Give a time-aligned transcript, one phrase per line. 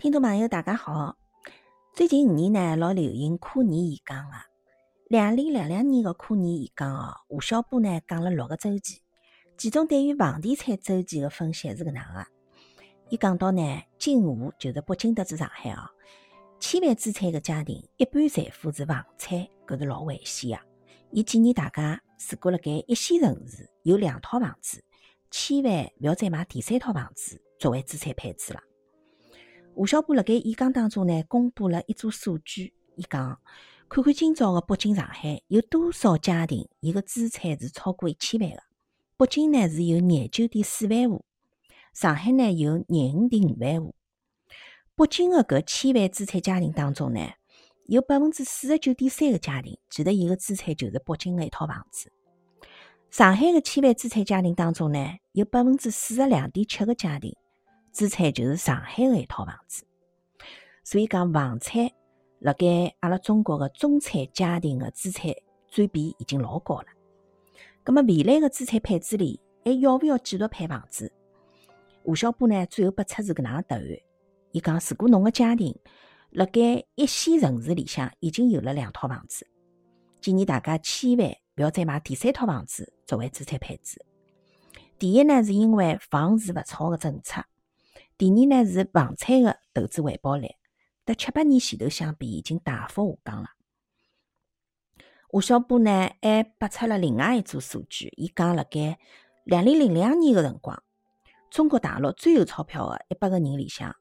[0.00, 1.18] 听众朋友，大家好！
[1.92, 4.32] 最近五年呢，老流行跨年演讲个。
[5.08, 9.02] 两零两两年个跨年演讲哦，吴晓波呢讲了六个周期，
[9.58, 12.26] 其中对于房地产周期个分析是搿能个。
[13.10, 15.90] 伊讲到呢，今沪就是北京得知上海哦，
[16.58, 20.64] 千万资产个家庭一半财富是房产，搿是老危险个。
[21.10, 24.82] 伊建议大家，如果辣盖一线城市有两套房子，
[25.30, 28.62] 千万勿要再买第三套房子作为资产配置了。
[29.74, 32.74] 吴晓波辣盖演讲当中呢，公布了一组数据。
[32.96, 33.40] 伊讲，
[33.88, 38.62] 看看今朝个北京、上海有多少家庭，伊个资产是超过一千万个。
[39.16, 41.24] 北京呢是有廿九点四万户，
[41.94, 43.94] 上海呢有廿五点五万户。
[44.94, 47.20] 北京个搿千万资产家庭当中呢，
[47.86, 52.12] 有百分之四十九点三个家庭，其实伊个资产就是北京个一套房子。
[53.10, 57.34] 上海个千万资产家庭当中呢，有百分之四十两点七个家庭。
[57.92, 59.84] 资产就是上海的一套房子，
[60.84, 61.90] 所以讲房产
[62.38, 65.30] 辣盖阿拉中国的中产家庭的资产
[65.70, 66.86] 占比已经老高了。
[67.84, 71.12] 咁么未来的资产配置里，还要不要继续配房子？
[72.04, 73.84] 吴晓波呢，最后拨出是搿能个答案。
[74.52, 75.76] 伊讲，如果侬个家庭
[76.30, 79.46] 辣盖一线城市里向已经有了两套房子，
[80.20, 84.04] 建议大家千万勿要再买第三套房子作为资产配置。
[84.98, 87.42] 第一呢，是因为房市勿炒个政策。
[88.20, 90.54] 第二呢是房产的投资回报率，
[91.06, 93.48] 和七八年前头相比已经大幅下降了。
[95.30, 95.90] 吴晓波呢
[96.20, 98.98] 还拨出了另外一组数据，伊讲辣盖
[99.44, 100.82] 两零零两年个辰光，
[101.50, 103.96] 中国大陆最有钞票的一百个人里向，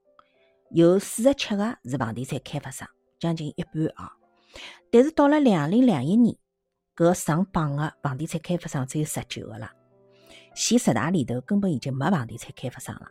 [0.72, 2.86] 有四十七个是房地产开发商，
[3.22, 4.12] 将近一半啊。
[4.92, 6.36] 但是到了两零两一年，
[6.94, 9.72] 搿上榜的房地产开发商只有十九个了，
[10.54, 13.10] 前十大里头根本已经没房地产开发商了。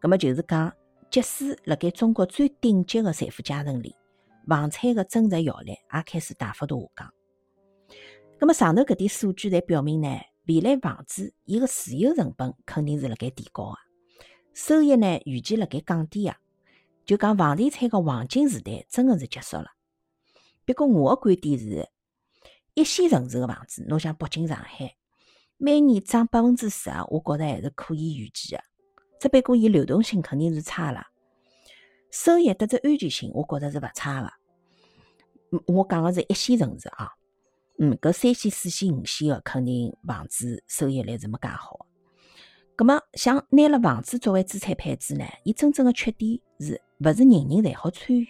[0.00, 0.72] 咁么就是讲，
[1.10, 3.94] 即使辣盖中国最顶级的财富阶层里，
[4.46, 7.14] 房产的增值效率也开始大幅度下降。
[8.40, 10.08] 咁么上头搿点数据侪表明呢，
[10.46, 13.76] 未来房子伊个持有成本肯定是辣盖提高个，
[14.52, 16.36] 收益呢预计辣盖降低啊。
[17.04, 19.66] 就讲房地产个黄金时代真的是结束了。
[20.64, 21.88] 不过我个观点是，
[22.74, 24.96] 一线城市个房子，侬像北京、上海，
[25.56, 28.62] 每年涨百分之十，我觉着还是可以预期个。
[29.22, 31.06] 只不过伊流动性肯定是差了，
[32.10, 34.32] 收益得只安全性，我觉着是勿差个。
[35.68, 37.08] 我讲个是一线城市啊，
[37.78, 41.86] 嗯，搿三线、四线、五线个肯定房子收益率是没介好。
[42.74, 48.26] 葛末像拿了房子作为资产配置呢，伊真正个缺点是勿是人人侪好参与。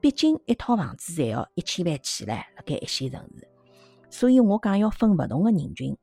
[0.00, 3.46] 毕竟一套房子侪要一千万起来，辣盖一线城市，
[4.08, 5.94] 所以我讲要分勿同个人群。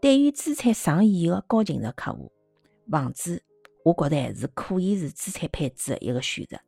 [0.00, 2.30] 对于资产上亿个高净值客户。
[2.90, 3.42] 房子，
[3.84, 6.58] 我觉得还是可以是资产配置的一个选择。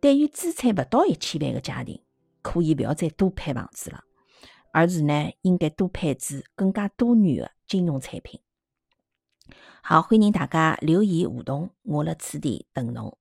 [0.00, 2.02] 对于资产不到一千万的家庭，
[2.42, 4.02] 可以勿要再多配房子了，
[4.72, 8.40] 而是呢，应该多配置更加多元的金融产品。
[9.82, 13.16] 好，欢迎大家留言互动，我辣此地等侬。